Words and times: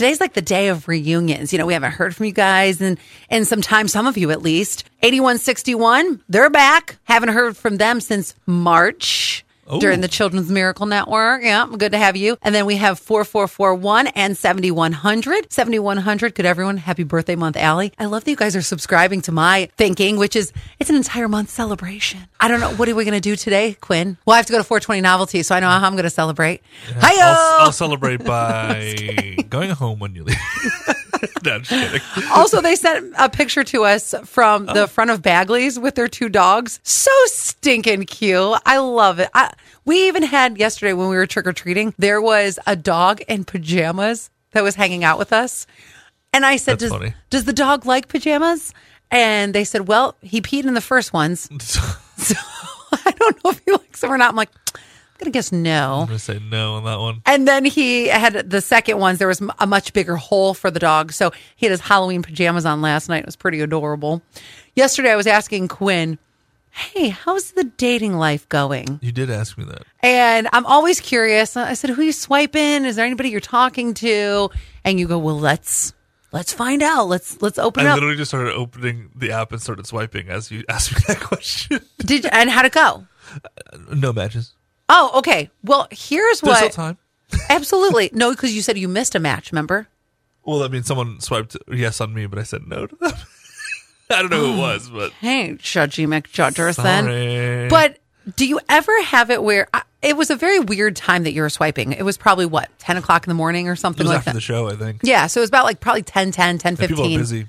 today's 0.00 0.18
like 0.18 0.32
the 0.32 0.40
day 0.40 0.68
of 0.68 0.88
reunions. 0.88 1.52
You 1.52 1.58
know, 1.58 1.66
we 1.66 1.74
haven't 1.74 1.92
heard 1.92 2.16
from 2.16 2.24
you 2.24 2.32
guys 2.32 2.80
and 2.80 2.98
and 3.28 3.46
sometimes 3.46 3.92
some 3.92 4.06
of 4.06 4.16
you 4.16 4.30
at 4.30 4.40
least. 4.40 4.88
8161, 5.02 6.22
they're 6.26 6.48
back. 6.48 6.96
Haven't 7.04 7.28
heard 7.28 7.54
from 7.54 7.76
them 7.76 8.00
since 8.00 8.34
March. 8.46 9.44
During 9.78 9.98
oh. 10.00 10.02
the 10.02 10.08
Children's 10.08 10.50
Miracle 10.50 10.86
Network. 10.86 11.42
Yeah, 11.42 11.66
good 11.76 11.92
to 11.92 11.98
have 11.98 12.16
you. 12.16 12.36
And 12.42 12.54
then 12.54 12.66
we 12.66 12.76
have 12.76 12.98
4441 12.98 14.08
and 14.08 14.36
7100. 14.36 15.52
7100, 15.52 16.34
good 16.34 16.46
everyone. 16.46 16.76
Happy 16.78 17.04
birthday 17.04 17.36
month, 17.36 17.56
Allie. 17.56 17.92
I 17.98 18.06
love 18.06 18.24
that 18.24 18.30
you 18.30 18.36
guys 18.36 18.56
are 18.56 18.62
subscribing 18.62 19.20
to 19.22 19.32
my 19.32 19.68
thinking, 19.76 20.16
which 20.16 20.34
is 20.36 20.52
it's 20.78 20.90
an 20.90 20.96
entire 20.96 21.28
month 21.28 21.50
celebration. 21.50 22.20
I 22.40 22.48
don't 22.48 22.60
know. 22.60 22.70
What 22.70 22.88
are 22.88 22.94
we 22.94 23.04
going 23.04 23.14
to 23.14 23.20
do 23.20 23.36
today, 23.36 23.76
Quinn? 23.80 24.16
Well, 24.26 24.34
I 24.34 24.38
have 24.38 24.46
to 24.46 24.52
go 24.52 24.58
to 24.58 24.64
420 24.64 25.00
Novelty, 25.00 25.42
so 25.42 25.54
I 25.54 25.60
know 25.60 25.68
how 25.68 25.86
I'm 25.86 25.92
going 25.92 26.04
to 26.04 26.10
celebrate. 26.10 26.62
Hiyo! 26.88 27.20
I'll, 27.20 27.60
I'll 27.66 27.72
celebrate 27.72 28.24
by 28.24 29.36
going 29.48 29.70
home 29.70 29.98
when 29.98 30.14
you 30.14 30.24
leave. 30.24 30.36
no, 31.44 31.54
I'm 31.54 31.62
just 31.62 31.70
kidding. 32.14 32.30
also, 32.32 32.60
they 32.60 32.76
sent 32.76 33.14
a 33.18 33.28
picture 33.28 33.64
to 33.64 33.84
us 33.84 34.14
from 34.24 34.66
the 34.66 34.72
uh-huh. 34.72 34.86
front 34.86 35.10
of 35.10 35.22
Bagley's 35.22 35.78
with 35.78 35.94
their 35.94 36.08
two 36.08 36.28
dogs. 36.28 36.80
So 36.82 37.10
stinking 37.26 38.04
cute. 38.04 38.58
I 38.64 38.78
love 38.78 39.18
it. 39.18 39.30
I, 39.34 39.52
we 39.84 40.08
even 40.08 40.22
had 40.22 40.58
yesterday 40.58 40.92
when 40.92 41.08
we 41.08 41.16
were 41.16 41.26
trick 41.26 41.46
or 41.46 41.52
treating, 41.52 41.94
there 41.98 42.20
was 42.20 42.58
a 42.66 42.76
dog 42.76 43.22
in 43.22 43.44
pajamas 43.44 44.30
that 44.52 44.62
was 44.62 44.74
hanging 44.74 45.04
out 45.04 45.18
with 45.18 45.32
us. 45.32 45.66
And 46.32 46.46
I 46.46 46.56
said, 46.56 46.78
does, 46.78 46.92
does 47.28 47.44
the 47.44 47.52
dog 47.52 47.86
like 47.86 48.08
pajamas? 48.08 48.72
And 49.10 49.54
they 49.54 49.64
said, 49.64 49.88
well, 49.88 50.16
he 50.22 50.40
peed 50.40 50.64
in 50.64 50.74
the 50.74 50.80
first 50.80 51.12
ones. 51.12 51.48
So 52.20 52.36
I 52.92 53.12
don't 53.12 53.42
know 53.42 53.50
if 53.52 53.62
he 53.64 53.72
likes 53.72 54.02
them 54.02 54.12
or 54.12 54.18
not. 54.18 54.28
I'm 54.28 54.36
like, 54.36 54.50
To 55.24 55.30
guess 55.30 55.52
no. 55.52 56.00
I'm 56.00 56.06
gonna 56.06 56.18
say 56.18 56.40
no 56.50 56.74
on 56.74 56.84
that 56.84 56.98
one. 56.98 57.22
And 57.26 57.46
then 57.46 57.64
he 57.66 58.08
had 58.08 58.48
the 58.50 58.60
second 58.60 58.98
ones. 58.98 59.18
There 59.18 59.28
was 59.28 59.42
a 59.58 59.66
much 59.66 59.92
bigger 59.92 60.16
hole 60.16 60.54
for 60.54 60.70
the 60.70 60.80
dog. 60.80 61.12
So 61.12 61.30
he 61.56 61.66
had 61.66 61.70
his 61.70 61.80
Halloween 61.80 62.22
pajamas 62.22 62.64
on 62.64 62.80
last 62.80 63.08
night. 63.08 63.18
It 63.20 63.26
was 63.26 63.36
pretty 63.36 63.60
adorable. 63.60 64.22
Yesterday, 64.74 65.10
I 65.12 65.16
was 65.16 65.26
asking 65.26 65.68
Quinn, 65.68 66.18
Hey, 66.70 67.08
how's 67.10 67.50
the 67.52 67.64
dating 67.64 68.16
life 68.16 68.48
going? 68.48 68.98
You 69.02 69.12
did 69.12 69.28
ask 69.30 69.58
me 69.58 69.64
that. 69.64 69.82
And 70.02 70.48
I'm 70.52 70.64
always 70.64 71.00
curious. 71.00 71.56
I 71.56 71.74
said, 71.74 71.90
Who 71.90 72.02
you 72.02 72.12
swiping? 72.12 72.84
Is 72.84 72.96
there 72.96 73.04
anybody 73.04 73.28
you're 73.28 73.40
talking 73.40 73.92
to? 73.94 74.48
And 74.84 74.98
you 74.98 75.06
go, 75.06 75.18
Well, 75.18 75.38
let's. 75.38 75.92
Let's 76.32 76.52
find 76.52 76.80
out. 76.80 77.08
Let's 77.08 77.42
let's 77.42 77.58
open 77.58 77.86
I 77.86 77.90
up. 77.90 77.96
literally 77.96 78.16
just 78.16 78.30
started 78.30 78.54
opening 78.54 79.10
the 79.16 79.32
app 79.32 79.50
and 79.50 79.60
started 79.60 79.84
swiping 79.84 80.28
as 80.28 80.48
you 80.50 80.62
asked 80.68 80.94
me 80.94 81.00
that 81.08 81.18
question. 81.20 81.80
Did 81.98 82.24
and 82.26 82.48
how'd 82.48 82.66
it 82.66 82.72
go? 82.72 83.04
no 83.92 84.12
matches. 84.12 84.52
Oh, 84.90 85.12
okay. 85.20 85.48
Well, 85.64 85.86
here's 85.90 86.40
There's 86.40 86.60
what. 86.60 86.72
time. 86.72 86.98
Absolutely 87.48 88.10
no, 88.12 88.32
because 88.32 88.54
you 88.54 88.60
said 88.60 88.76
you 88.76 88.88
missed 88.88 89.14
a 89.14 89.20
match. 89.20 89.52
Remember? 89.52 89.86
Well, 90.44 90.58
that 90.60 90.72
means 90.72 90.86
someone 90.86 91.20
swiped 91.20 91.56
yes 91.70 92.00
on 92.00 92.12
me, 92.12 92.26
but 92.26 92.38
I 92.38 92.42
said 92.42 92.66
no 92.66 92.86
to 92.86 92.96
them. 92.96 93.12
I 94.10 94.22
don't 94.22 94.30
know 94.30 94.46
who 94.46 94.54
it 94.54 94.58
was, 94.60 94.90
but 94.90 95.12
Hey, 95.12 95.54
Judgy 95.58 96.06
McJudgers, 96.06 96.82
then. 96.82 97.04
sorry. 97.04 97.68
But 97.68 97.98
do 98.36 98.46
you 98.46 98.58
ever 98.68 99.02
have 99.04 99.30
it 99.30 99.42
where 99.42 99.68
I, 99.72 99.82
it 100.02 100.16
was 100.16 100.30
a 100.30 100.36
very 100.36 100.58
weird 100.58 100.96
time 100.96 101.22
that 101.22 101.32
you 101.32 101.42
were 101.42 101.50
swiping? 101.50 101.92
It 101.92 102.02
was 102.02 102.16
probably 102.16 102.46
what, 102.46 102.68
10 102.80 102.96
o'clock 102.96 103.24
in 103.24 103.30
the 103.30 103.34
morning 103.34 103.68
or 103.68 103.72
it 103.74 103.76
something 103.76 104.04
was 104.04 104.08
like 104.10 104.18
after 104.18 104.30
that? 104.30 104.34
the 104.34 104.40
show, 104.40 104.68
I 104.68 104.74
think. 104.74 105.00
yeah. 105.04 105.28
So 105.28 105.40
it 105.40 105.42
was 105.42 105.50
about 105.50 105.64
like 105.64 105.78
probably 105.78 106.02
10, 106.02 106.32
10, 106.32 106.58
10, 106.58 106.68
And 106.70 106.78
people 106.78 106.94
are 106.94 106.96
15. 107.04 107.18
busy. 107.18 107.46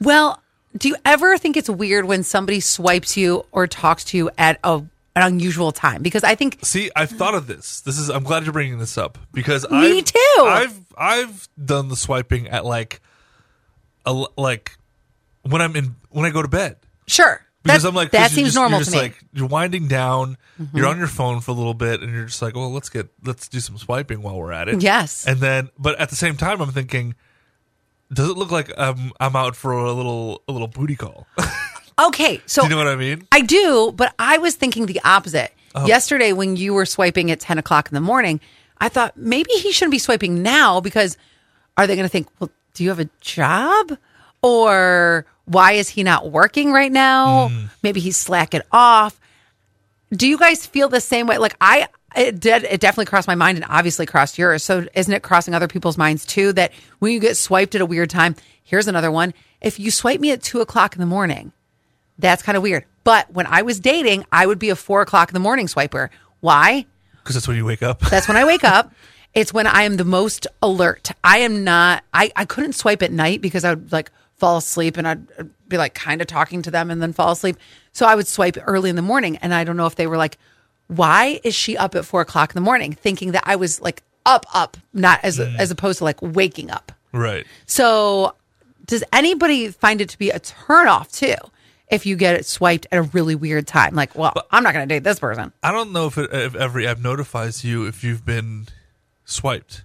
Well, 0.00 0.42
do 0.76 0.88
you 0.88 0.96
ever 1.06 1.38
think 1.38 1.56
it's 1.56 1.70
weird 1.70 2.04
when 2.04 2.22
somebody 2.22 2.60
swipes 2.60 3.16
you 3.16 3.46
or 3.52 3.66
talks 3.66 4.04
to 4.06 4.18
you 4.18 4.30
at 4.36 4.58
a, 4.62 4.82
an 5.16 5.22
unusual 5.22 5.72
time? 5.72 6.02
Because 6.02 6.22
I 6.22 6.36
think, 6.36 6.58
See, 6.62 6.90
I've 6.94 7.10
thought 7.10 7.34
of 7.34 7.48
this. 7.48 7.80
This 7.80 7.98
is 7.98 8.08
I'm 8.10 8.22
glad 8.22 8.44
you're 8.44 8.52
bringing 8.52 8.78
this 8.78 8.96
up 8.96 9.18
because 9.32 9.68
Me 9.68 9.98
I've, 9.98 10.04
too. 10.04 10.44
I've 10.44 10.80
I've 10.96 11.48
done 11.62 11.88
the 11.88 11.96
swiping 11.96 12.46
at 12.48 12.64
like 12.64 13.00
a, 14.04 14.12
like 14.36 14.76
when 15.42 15.60
I'm 15.60 15.74
in 15.74 15.96
when 16.10 16.24
I 16.24 16.30
go 16.30 16.42
to 16.42 16.48
bed 16.48 16.76
sure. 17.08 17.44
because 17.62 17.82
that, 17.82 17.88
I'm 17.88 17.94
like 17.94 18.12
that 18.12 18.30
seems 18.30 18.48
just, 18.48 18.56
normal 18.56 18.78
you're 18.78 18.84
to 18.84 18.90
just 18.90 18.94
me. 18.96 19.02
like 19.02 19.18
you're 19.32 19.48
winding 19.48 19.88
down, 19.88 20.36
Mm-hmm. 20.60 20.74
you're 20.78 20.86
on 20.86 20.96
your 20.96 21.06
phone 21.06 21.40
for 21.42 21.50
a 21.50 21.54
little 21.54 21.74
bit, 21.74 22.00
and 22.00 22.10
you're 22.14 22.24
just 22.24 22.40
like, 22.40 22.54
well, 22.54 22.72
let's 22.72 22.88
get 22.88 23.08
let's 23.24 23.46
do 23.48 23.60
some 23.60 23.76
swiping 23.76 24.22
while 24.22 24.36
we're 24.38 24.52
at 24.52 24.68
it. 24.68 24.80
Yes. 24.82 25.26
and 25.26 25.38
then 25.38 25.68
but 25.78 25.98
at 26.00 26.08
the 26.08 26.16
same 26.16 26.36
time, 26.36 26.60
I'm 26.62 26.70
thinking. 26.72 27.14
Does 28.12 28.30
it 28.30 28.36
look 28.38 28.52
like 28.52 28.70
I'm 28.78 29.10
I'm 29.20 29.34
out 29.36 29.54
for 29.56 29.72
a 29.72 29.92
little 29.92 30.42
a 30.48 30.52
little 30.52 30.68
booty 30.68 30.94
call? 30.96 31.26
okay. 32.00 32.40
So 32.46 32.62
do 32.62 32.68
you 32.68 32.70
know 32.70 32.78
what 32.78 32.88
I 32.88 32.96
mean? 32.96 33.26
I 33.32 33.40
do, 33.40 33.92
but 33.94 34.14
I 34.18 34.38
was 34.38 34.54
thinking 34.54 34.86
the 34.86 35.00
opposite. 35.04 35.52
Oh. 35.74 35.86
Yesterday, 35.86 36.32
when 36.32 36.56
you 36.56 36.74
were 36.74 36.86
swiping 36.86 37.30
at 37.30 37.40
10 37.40 37.58
o'clock 37.58 37.88
in 37.88 37.94
the 37.94 38.00
morning, 38.00 38.40
I 38.78 38.88
thought 38.88 39.16
maybe 39.16 39.52
he 39.52 39.72
shouldn't 39.72 39.92
be 39.92 39.98
swiping 39.98 40.42
now 40.42 40.80
because 40.80 41.16
are 41.76 41.86
they 41.86 41.96
going 41.96 42.06
to 42.06 42.10
think, 42.10 42.28
well, 42.38 42.50
do 42.74 42.84
you 42.84 42.90
have 42.90 43.00
a 43.00 43.08
job? 43.20 43.98
Or 44.42 45.26
why 45.44 45.72
is 45.72 45.88
he 45.88 46.02
not 46.02 46.30
working 46.30 46.72
right 46.72 46.92
now? 46.92 47.48
Hmm. 47.48 47.64
Maybe 47.82 48.00
he's 48.00 48.16
slacking 48.16 48.62
off. 48.72 49.18
Do 50.10 50.28
you 50.28 50.38
guys 50.38 50.66
feel 50.66 50.88
the 50.88 51.00
same 51.00 51.26
way? 51.26 51.38
Like 51.38 51.56
I, 51.60 51.88
it 52.16 52.40
did. 52.40 52.64
It 52.64 52.80
definitely 52.80 53.06
crossed 53.06 53.28
my 53.28 53.34
mind, 53.34 53.58
and 53.58 53.66
obviously 53.68 54.06
crossed 54.06 54.38
yours. 54.38 54.62
So 54.62 54.86
isn't 54.94 55.12
it 55.12 55.22
crossing 55.22 55.54
other 55.54 55.68
people's 55.68 55.98
minds 55.98 56.24
too? 56.24 56.52
That 56.52 56.72
when 56.98 57.12
you 57.12 57.20
get 57.20 57.36
swiped 57.36 57.74
at 57.74 57.80
a 57.80 57.86
weird 57.86 58.10
time, 58.10 58.36
here's 58.62 58.88
another 58.88 59.10
one. 59.10 59.34
If 59.60 59.78
you 59.78 59.90
swipe 59.90 60.20
me 60.20 60.30
at 60.30 60.42
two 60.42 60.60
o'clock 60.60 60.94
in 60.94 61.00
the 61.00 61.06
morning, 61.06 61.52
that's 62.18 62.42
kind 62.42 62.56
of 62.56 62.62
weird. 62.62 62.84
But 63.04 63.32
when 63.32 63.46
I 63.46 63.62
was 63.62 63.78
dating, 63.78 64.24
I 64.32 64.46
would 64.46 64.58
be 64.58 64.70
a 64.70 64.76
four 64.76 65.02
o'clock 65.02 65.28
in 65.30 65.34
the 65.34 65.40
morning 65.40 65.66
swiper. 65.66 66.08
Why? 66.40 66.86
Because 67.18 67.34
that's 67.34 67.48
when 67.48 67.56
you 67.56 67.64
wake 67.64 67.82
up. 67.82 68.00
That's 68.00 68.28
when 68.28 68.36
I 68.36 68.44
wake 68.44 68.64
up. 68.64 68.92
It's 69.36 69.52
when 69.52 69.66
I 69.66 69.82
am 69.82 69.98
the 69.98 70.04
most 70.04 70.46
alert. 70.62 71.10
I 71.22 71.40
am 71.40 71.62
not, 71.62 72.02
I, 72.14 72.32
I 72.34 72.46
couldn't 72.46 72.72
swipe 72.72 73.02
at 73.02 73.12
night 73.12 73.42
because 73.42 73.66
I 73.66 73.74
would 73.74 73.92
like 73.92 74.10
fall 74.36 74.56
asleep 74.56 74.96
and 74.96 75.06
I'd 75.06 75.26
be 75.68 75.76
like 75.76 75.92
kind 75.92 76.22
of 76.22 76.26
talking 76.26 76.62
to 76.62 76.70
them 76.70 76.90
and 76.90 77.02
then 77.02 77.12
fall 77.12 77.32
asleep. 77.32 77.58
So 77.92 78.06
I 78.06 78.14
would 78.14 78.26
swipe 78.26 78.56
early 78.62 78.88
in 78.88 78.96
the 78.96 79.02
morning. 79.02 79.36
And 79.36 79.52
I 79.52 79.64
don't 79.64 79.76
know 79.76 79.84
if 79.84 79.94
they 79.94 80.06
were 80.06 80.16
like, 80.16 80.38
why 80.86 81.38
is 81.44 81.54
she 81.54 81.76
up 81.76 81.94
at 81.94 82.06
four 82.06 82.22
o'clock 82.22 82.50
in 82.50 82.54
the 82.54 82.64
morning? 82.64 82.94
Thinking 82.94 83.32
that 83.32 83.42
I 83.44 83.56
was 83.56 83.78
like 83.78 84.02
up, 84.24 84.46
up, 84.54 84.78
not 84.94 85.20
as, 85.22 85.38
mm. 85.38 85.54
as 85.58 85.70
opposed 85.70 85.98
to 85.98 86.04
like 86.04 86.22
waking 86.22 86.70
up. 86.70 86.92
right. 87.12 87.46
So, 87.66 88.36
does 88.86 89.04
anybody 89.12 89.68
find 89.68 90.00
it 90.00 90.08
to 90.08 90.18
be 90.18 90.30
a 90.30 90.40
turnoff 90.40 91.12
too 91.12 91.34
if 91.88 92.06
you 92.06 92.16
get 92.16 92.34
it 92.34 92.46
swiped 92.46 92.86
at 92.90 92.98
a 92.98 93.02
really 93.02 93.34
weird 93.34 93.66
time? 93.66 93.94
Like, 93.94 94.14
well, 94.14 94.34
I'm 94.50 94.62
not 94.62 94.74
going 94.74 94.88
to 94.88 94.94
date 94.94 95.04
this 95.04 95.18
person. 95.18 95.52
I 95.62 95.72
don't 95.72 95.92
know 95.92 96.06
if, 96.06 96.18
it, 96.18 96.32
if 96.32 96.54
every 96.54 96.86
app 96.86 96.98
notifies 96.98 97.64
you 97.64 97.86
if 97.86 98.02
you've 98.02 98.24
been 98.24 98.66
swiped. 99.24 99.84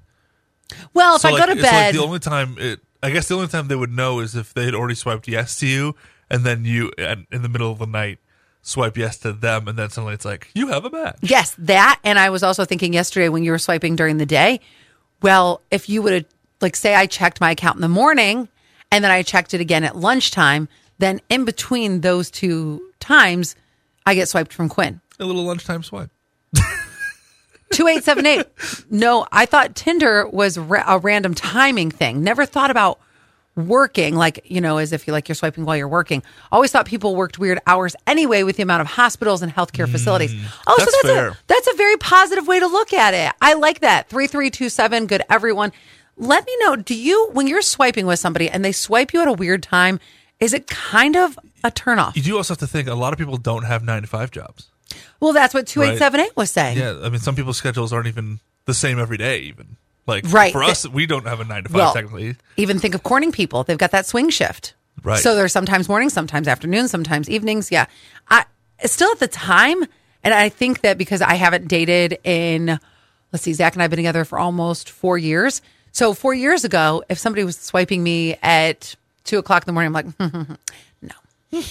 Well, 0.94 1.16
if 1.16 1.26
I 1.26 1.32
like, 1.32 1.42
go 1.42 1.46
to 1.48 1.52
it's 1.54 1.62
like 1.62 1.72
bed, 1.72 1.96
the 1.96 2.04
only 2.04 2.20
time 2.20 2.56
it, 2.58 2.80
I 3.04 3.12
guess 3.12 3.28
the 3.28 3.36
only 3.36 3.48
time 3.48 3.68
they 3.68 3.76
would 3.76 3.92
know 3.92 4.20
is 4.20 4.36
if 4.36 4.54
they 4.54 4.66
had 4.66 4.76
already 4.76 4.96
swiped 4.96 5.28
yes 5.28 5.60
to 5.60 5.68
you, 5.68 5.96
and 6.30 6.44
then 6.46 6.66
you, 6.66 6.92
and 6.98 7.26
in 7.32 7.42
the 7.42 7.50
middle 7.50 7.72
of 7.72 7.80
the 7.80 7.88
night, 7.88 8.20
swipe 8.62 8.96
yes 8.96 9.18
to 9.20 9.34
them, 9.34 9.68
and 9.68 9.78
then 9.78 9.90
suddenly 9.90 10.14
it's 10.14 10.24
like 10.26 10.50
you 10.54 10.68
have 10.68 10.86
a 10.86 10.90
match. 10.90 11.18
yes, 11.22 11.56
that. 11.58 12.00
And 12.04 12.18
I 12.20 12.30
was 12.30 12.44
also 12.44 12.64
thinking 12.64 12.94
yesterday 12.94 13.28
when 13.28 13.44
you 13.44 13.52
were 13.52 13.60
swiping 13.60 13.96
during 13.96 14.18
the 14.18 14.26
day. 14.26 14.62
Well, 15.22 15.62
if 15.70 15.90
you 15.90 16.02
would 16.02 16.14
have, 16.14 16.26
like, 16.62 16.76
say 16.76 16.96
I 16.96 17.06
checked 17.06 17.42
my 17.42 17.52
account 17.52 17.76
in 17.76 17.82
the 17.82 17.90
morning 17.90 18.48
and 18.92 19.04
then 19.04 19.12
I 19.12 19.24
checked 19.24 19.54
it 19.54 19.62
again 19.62 19.84
at 19.84 19.96
lunchtime, 19.96 20.68
then 21.02 21.20
in 21.30 21.44
between 21.44 22.02
those 22.02 22.32
two 22.32 22.82
times, 23.00 23.56
I 24.06 24.16
get 24.16 24.30
swiped 24.30 24.54
from 24.54 24.70
Quinn. 24.70 25.02
A 25.20 25.26
little 25.26 25.44
lunchtime 25.44 25.84
swipe. 25.84 26.10
2878. 27.72 28.48
No, 28.90 29.28
I 29.32 29.46
thought 29.46 29.76
Tinder 29.76 30.28
was 30.28 30.58
ra- 30.58 30.84
a 30.88 31.00
random 31.00 31.34
timing 31.34 31.90
thing. 31.90 32.24
Never 32.24 32.46
thought 32.46 32.70
about 32.70 33.00
working 33.56 34.16
like, 34.16 34.42
you 34.46 34.62
know, 34.62 34.78
as 34.78 34.94
if 34.94 35.08
you 35.08 35.14
like 35.14 35.28
you're 35.28 35.36
swiping 35.36 35.66
while 35.66 35.76
you're 35.76 35.88
working. 35.88 36.24
Always 36.52 36.72
thought 36.72 36.86
people 36.86 37.16
worked 37.16 37.38
weird 37.40 37.60
hours 37.68 37.96
anyway 38.08 38.44
with 38.44 38.58
the 38.58 38.64
amount 38.64 38.82
of 38.82 38.88
hospitals 38.88 39.42
and 39.42 39.54
healthcare 39.54 39.90
facilities. 39.90 40.34
Mm, 40.34 40.44
oh, 40.68 40.76
so 40.78 40.86
that's 40.86 41.02
that's 41.04 41.14
a 41.14 41.38
that's 41.48 41.68
a 41.68 41.78
very 41.78 41.98
positive 41.98 42.48
way 42.48 42.60
to 42.60 42.68
look 42.68 42.94
at 42.94 43.14
it. 43.14 43.34
I 43.42 43.54
like 43.54 43.82
that. 43.82 44.10
3327 44.10 45.08
good 45.08 45.24
everyone. 45.30 45.72
Let 46.18 46.46
me 46.46 46.56
know, 46.60 46.76
do 46.76 46.96
you 46.96 47.30
when 47.34 47.48
you're 47.48 47.62
swiping 47.62 48.06
with 48.06 48.20
somebody 48.20 48.50
and 48.50 48.64
they 48.64 48.72
swipe 48.72 49.14
you 49.14 49.22
at 49.22 49.28
a 49.28 49.34
weird 49.34 49.64
time, 49.64 50.00
is 50.42 50.54
it 50.54 50.68
kind 50.68 51.16
of 51.16 51.40
a 51.64 51.72
turnoff? 51.72 52.16
You 52.18 52.22
do 52.22 52.36
also 52.36 52.54
have 52.54 52.60
to 52.60 52.68
think 52.68 52.90
a 52.90 52.96
lot 52.96 53.14
of 53.14 53.20
people 53.20 53.38
don't 53.38 53.64
have 53.64 53.84
nine 53.84 54.02
to 54.02 54.08
five 54.08 54.32
jobs. 54.32 54.68
Well, 55.22 55.32
that's 55.32 55.54
what 55.54 55.68
2878 55.68 56.36
was 56.36 56.52
saying. 56.52 56.78
Yeah, 56.78 57.00
I 57.02 57.10
mean, 57.10 57.20
some 57.20 57.36
people's 57.36 57.56
schedules 57.58 57.94
aren't 57.94 58.08
even 58.08 58.40
the 58.66 58.74
same 58.74 59.00
every 59.00 59.18
day. 59.18 59.40
Even 59.40 59.78
like 60.08 60.26
Right. 60.28 60.52
for 60.52 60.64
us, 60.64 60.86
we 60.88 61.06
don't 61.06 61.26
have 61.26 61.40
a 61.40 61.46
nine 61.46 61.64
to 61.64 61.70
five 61.70 61.76
Well, 61.78 61.94
technically. 61.94 62.36
Even 62.58 62.80
think 62.80 62.96
of 62.96 63.04
Corning 63.04 63.32
people. 63.32 63.64
They've 63.64 63.78
got 63.78 63.92
that 63.92 64.06
swing 64.06 64.30
shift. 64.30 64.74
Right. 65.04 65.20
So 65.20 65.36
they're 65.36 65.48
sometimes 65.48 65.88
mornings, 65.88 66.14
sometimes 66.14 66.48
afternoons, 66.48 66.92
sometimes 66.92 67.30
evenings. 67.30 67.72
Yeah. 67.72 67.86
I 68.30 68.46
still 68.86 69.12
at 69.12 69.20
the 69.20 69.28
time, 69.28 69.86
and 70.24 70.34
I 70.34 70.50
think 70.50 70.82
that 70.82 70.98
because 70.98 71.22
I 71.22 71.36
haven't 71.36 71.68
dated 71.68 72.18
in 72.24 72.80
let's 73.32 73.44
see, 73.44 73.54
Zach 73.54 73.74
and 73.74 73.82
I 73.82 73.86
have 73.86 73.92
been 73.92 73.98
together 73.98 74.26
for 74.26 74.38
almost 74.38 74.90
four 74.90 75.18
years. 75.18 75.62
So 75.94 76.14
four 76.14 76.34
years 76.34 76.64
ago, 76.64 77.04
if 77.10 77.18
somebody 77.18 77.44
was 77.44 77.58
swiping 77.58 78.04
me 78.04 78.36
at 78.42 78.96
two 79.24 79.38
o'clock 79.40 79.64
in 79.64 79.66
the 79.68 79.74
morning, 79.74 79.96
I'm 79.96 80.16
like, 80.18 80.58
no. 81.02 81.62